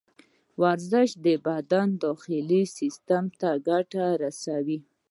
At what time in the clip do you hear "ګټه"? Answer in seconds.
3.67-4.05